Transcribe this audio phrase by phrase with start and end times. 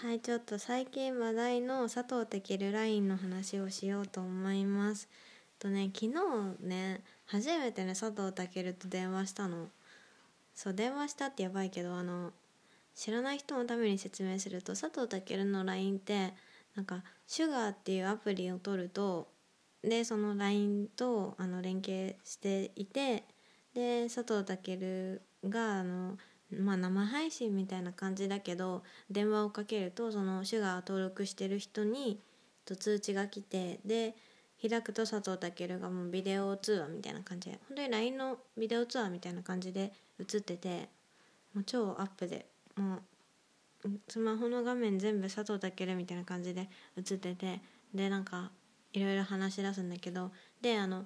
[0.00, 5.08] はいちょっと最近話題の佐藤健ラインの話をしようと思います。
[5.58, 9.66] とね昨日ね初めてね佐藤健と電話したの。
[10.54, 12.30] そう電話したってやばいけどあの
[12.94, 16.32] 知らない人のために説明すると佐藤健の LINE って
[16.76, 19.26] なんかシュガーっていうアプリを取ると
[19.82, 23.24] でその LINE とあの連携していて
[23.74, 26.16] で佐藤健があの
[26.50, 32.20] まあ、生配信みたいな感じだけど電話をかけるとその手話登録してる人に
[32.64, 34.14] と通知が来てで
[34.60, 40.88] 開くと佐藤健がもうビデオ通話みたいな感じで本当に LINE のビデオ通話みたいな感じで映ってて
[41.54, 43.02] もう超アップでもう
[44.08, 47.60] スマホの画面全部佐藤健みたいな感じで映ってて
[47.94, 48.50] でなんか
[48.92, 51.04] いろいろ話し出すんだけどであの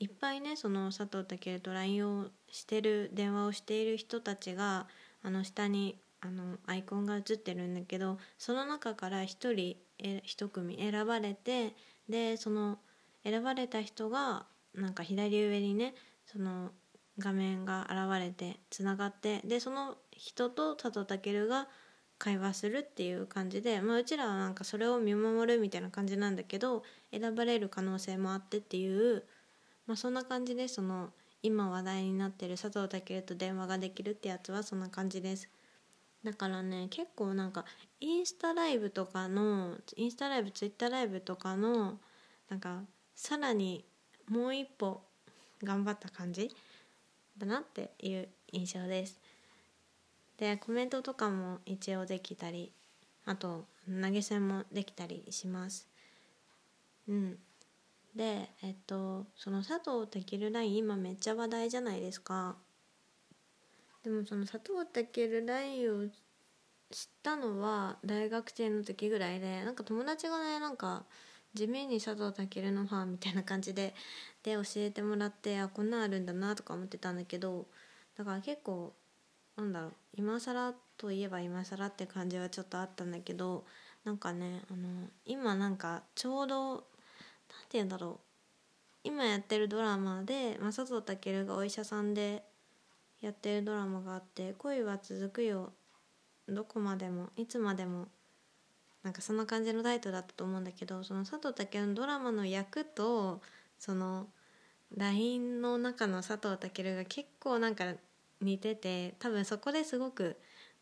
[0.00, 4.86] いっぱいねその佐藤健と LINE をしてる電話をしている人たちが
[5.22, 11.74] あの下にあのアイコンが映ってるんだけどその中から1人え1組選ばれて
[12.08, 12.78] でその
[13.24, 15.94] 選ばれた人がなんか左上にね
[16.26, 16.70] その
[17.18, 21.68] 画面が現れてつながってでその人と佐藤健が
[22.18, 29.24] 会話するっていう感じで、まあ、うちらはなんかそれを見守るみたいな感じなんだけど選ばれる可能性もあってっていう
[29.88, 31.08] まあ、そんな感じでその
[31.42, 35.48] 今話題になってる佐藤健と電話ができるってやつはそんな感じです。
[36.22, 37.64] だからね結構なんか
[38.00, 41.98] インスタライブとかのインスタライブツイッターライブとかの
[42.50, 42.82] なんか
[43.14, 43.84] さらに
[44.28, 45.00] もう一歩
[45.62, 46.50] 頑張った感じ
[47.38, 49.18] だなっていう印象です。
[50.36, 52.72] でコメントとかも一応できたり
[53.24, 55.88] あと投げ銭もできたりします。
[57.08, 57.38] うん。
[58.18, 62.56] でえっとその佐藤健ライン今めっちゃ話題じゃないですか。
[64.02, 66.08] でもその佐藤健ラインを
[66.90, 71.04] 知ったのは大学生の時ぐらいでなんか友達がねなんか
[71.54, 73.94] 地味に佐藤健のファンみたいな感じで
[74.42, 77.66] で教えてもらってあこんなんあるんだなとか思ってたんだけど
[78.16, 78.94] だから結構
[79.56, 83.64] なんだろう今更といえば今更って感じはちょっとあったんだけど
[84.04, 86.84] なんかねあの今なんかちょうど
[87.48, 88.28] て言うんだろう。
[89.04, 92.42] 今やってるドラマで、ま、佐藤健がお医者さんで
[93.20, 95.72] やってるドラマがあって「恋は続くよ。
[96.46, 98.08] どこまでもいつまでも」
[99.02, 103.40] なんかそんな感じのタイトルだったと思うんだけどその佐藤健のドラマの役と
[103.78, 104.28] その
[104.96, 107.94] LINE の中の佐藤健が結構なんか
[108.40, 110.36] 似てて多分そこですごく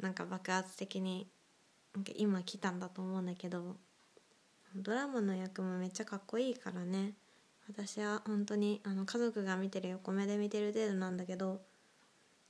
[0.00, 1.28] なんか爆発的に
[1.94, 3.76] なんか今来たんだと思うんだけど
[4.74, 7.14] ドラマの役もめっちゃかっこいいからね。
[7.68, 11.60] 私は本当にあの家族が見てる横目で見てる程度なんだけど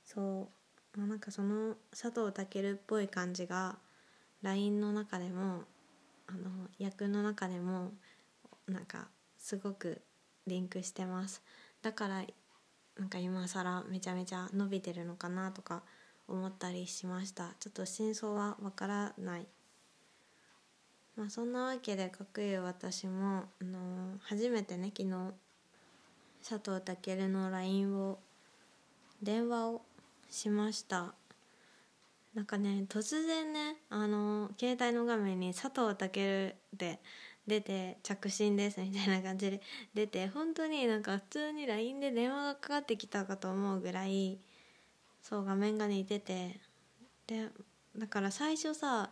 [0.05, 0.47] そ
[0.95, 3.77] うなんかその佐藤健っぽい感じが
[4.41, 5.63] LINE の中でも
[6.27, 7.91] あの役の中でも
[8.67, 10.01] なんかすごく
[10.47, 11.41] リンクしてます。
[11.81, 12.23] だから
[12.97, 15.83] なんか今更めちゃめちゃ伸びてるのかなとか
[16.27, 17.55] 思ったりしました。
[17.59, 19.47] ちょっと真相はわからない。
[21.19, 25.33] まあ、そんなわけでかくいう私も、あのー、初めてね昨日
[26.47, 28.19] 佐藤健の LINE を
[29.21, 29.81] 電話を
[30.29, 31.13] しました。
[32.33, 37.01] なんかね突然ねあの、携帯の画面に佐藤健で
[37.45, 39.61] 出て着信ですみたいな感じで
[39.93, 44.39] 出て本当になんか普通に LINE で電話がかかってきたかと思うぐらい
[45.21, 46.61] そう画面が似てて
[47.27, 47.49] で
[47.97, 49.09] だから最初さ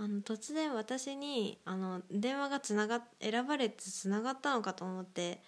[0.00, 5.42] あの突然私にあの電話がつなが選ばれてつながったのかと思って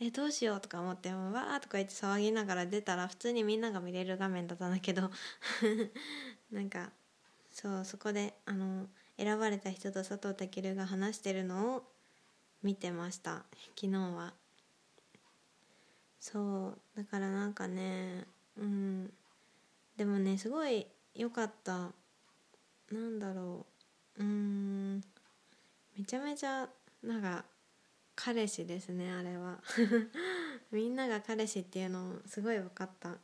[0.00, 0.60] えどうしよう？
[0.60, 5.10] とか思ってわーとか言って騒ぎながら出たら普通にみんなが見れる画面だったんだけど
[6.52, 6.90] なんか
[7.50, 8.86] そうそこであの
[9.16, 11.84] 選ばれた人と佐藤健が話してるのを
[12.62, 13.44] 見てました
[13.76, 14.34] 昨日は。
[16.20, 18.26] そうだからなんかね
[18.58, 19.10] うん。
[19.96, 21.92] でもねすごい良かった
[22.90, 23.66] なんだろ
[24.18, 24.22] う。
[24.22, 25.00] うん。
[25.96, 26.68] めちゃめちゃ
[27.02, 27.44] なんか
[28.14, 29.60] 彼氏ですねあれは。
[30.70, 33.08] みんなが彼氏っていうのすごい分かった。
[33.08, 33.18] なん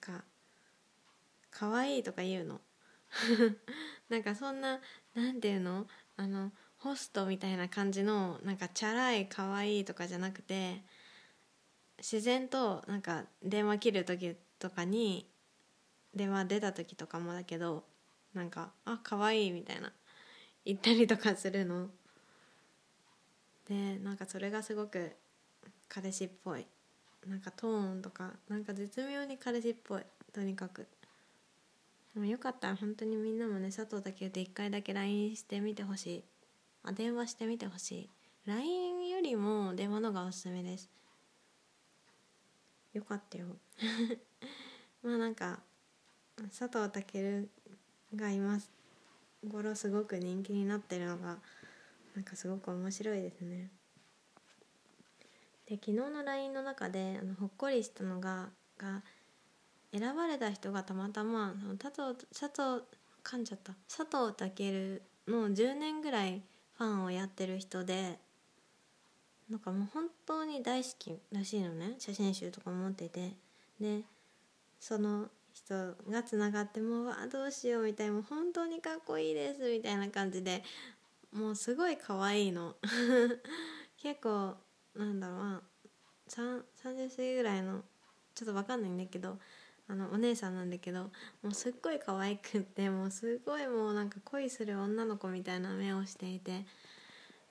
[0.00, 0.24] か
[1.50, 2.60] 可愛いとか言うの。
[4.08, 4.80] なんかそんな
[5.14, 5.86] なんていうの？
[6.16, 10.82] あのホストみたいな感じのなんかチャラい可愛いとかじゃなくて
[11.98, 15.30] 自然となんか電話切る時とかに
[16.14, 17.84] 電話出た時とかもだけど
[18.34, 19.92] なんか「あ可愛いみたいな
[20.64, 21.90] 言ったりとかするの。
[23.68, 25.12] でなんかそれがすごく
[25.88, 26.66] 彼氏っぽい。
[27.26, 30.02] なんかトーンとかなんか絶妙に彼氏っぽい。
[30.32, 30.86] とにかく。
[32.14, 36.24] でもよかったら本当にみんなもね佐藤健と1回だけ LINE してみてほしい。
[36.84, 38.10] あ電話してみてほしい。
[38.46, 40.90] LINE よりも電話のがおすすめです。
[42.92, 43.56] よかったよ。
[45.02, 45.62] まあなんか
[46.50, 47.48] 佐藤健
[48.16, 48.70] がいます。
[49.50, 51.38] 頃すごく人気になってるのが
[52.14, 53.70] なんかすごく面白いですね。
[55.66, 59.02] で昨日の LINE の中であのほっこりしたのがが
[59.92, 62.84] 選ばれた人がたまたま佐藤佐藤
[63.24, 63.74] 噛んじゃった。
[63.88, 66.42] 佐藤健の10年ぐらい
[66.78, 68.18] ファンをやってる人で
[69.48, 71.94] なんかもう本当に大好きらしいのね。
[71.98, 73.32] 写真集とか持ってて。
[73.80, 74.02] で
[74.78, 80.62] その人がつながってもうわどうしようみたいもう本当にかっこいいですみたいな感じで
[81.32, 82.76] もうすごい可愛いの。
[83.96, 84.56] 結構
[84.96, 85.62] なんだろう
[86.28, 86.62] 30
[87.16, 87.84] 過ぎぐらいの
[88.34, 89.38] ちょっと分かんないんだけど
[89.88, 91.10] あのお姉さんなんだけど
[91.42, 96.64] もうすっごい可愛くってもうすごいもうなんか恋する女の子みたいな目をしていて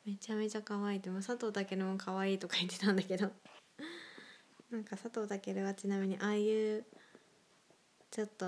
[0.06, 3.32] めちゃめちゃ可愛いってもう佐藤健も可愛いとか言ってたんだけど。
[4.72, 6.86] なんか佐藤健はちなみにああいう
[8.12, 8.46] ちょっと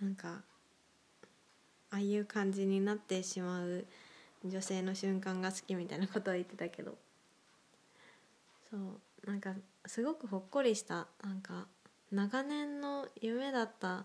[0.00, 0.42] なんか
[1.90, 3.86] ああいう感じになってしまう
[4.44, 6.96] 女性の瞬間が好きみたいなことを言ってたけど。
[8.70, 8.80] そう
[9.26, 9.54] なんか
[9.86, 11.06] すごくほっこりした。
[11.22, 11.66] なんか
[12.10, 14.04] 長年の夢だった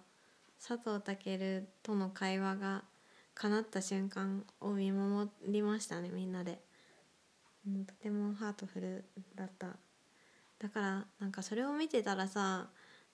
[0.65, 2.83] 佐藤健との会話が
[3.35, 6.59] 叶った瞬間を見守りましたねみんなで、
[7.87, 9.05] とてもハートフル
[9.35, 9.67] だった。
[10.59, 12.67] だからなんかそれを見てたらさ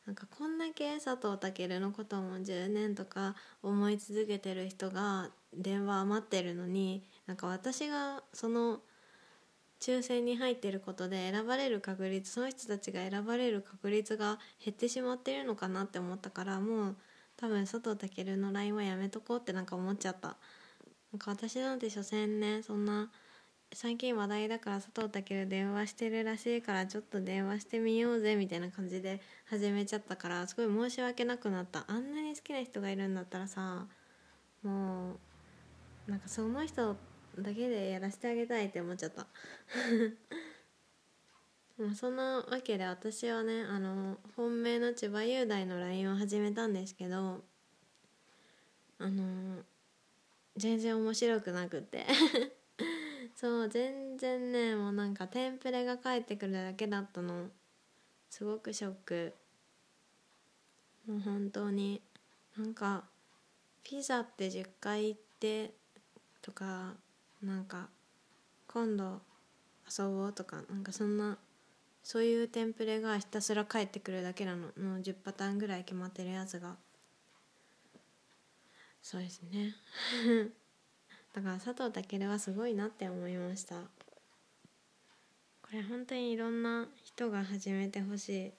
[0.09, 8.79] なんかこんだけ佐藤健のことも10年とか思い続けてる人が電話余ってるのになんか私がその
[9.79, 16.95] 抽選に入ってることで選ばれる確率その人たちが選ばれる確率が減ってしまってるのかなって思ったからもう
[17.37, 20.37] 多分佐藤健の LINE はやめとこうってなんか思っちゃった
[21.13, 23.11] なんか私なんて所詮ねそんな
[23.71, 31.85] 最近話題だから佐藤健電話してるらしいからちょっと電話してみようぜみたいな感じで始めちゃったからすごい申し訳なくなった。
[31.87, 33.85] あんなに好きな人がいるんだったらさ
[34.63, 35.11] も
[36.07, 36.95] うなんかその人
[37.37, 39.27] だけでやらせてあげたいって思っちゃった。
[41.77, 47.43] まあそんなわけで私はねあの本命の千葉雄大の LINE を始めたんですけど
[48.97, 49.63] あの
[50.57, 52.07] 全然面白くなくて。
[53.39, 57.45] そう全然ねもうなんかテンプレが返ってくるだけだったの。
[58.29, 59.33] すごくショック。
[61.07, 62.01] もう本当に
[62.57, 63.05] なんか
[63.81, 65.71] ピザって10回行って
[66.41, 66.95] とか
[67.41, 67.87] なんか
[68.67, 69.21] 今度
[69.97, 71.37] 遊ぼうとかなんかそんな
[72.03, 74.67] そういうテンプレがひたすら返ってくるだけなの。
[74.77, 76.75] の10パターンぐらい決まってるやつが。
[79.01, 79.73] そうですね。
[81.39, 83.75] だから佐藤健はすごいなって思いました。
[83.75, 88.58] これ本当にいろんな人が始めてほしい。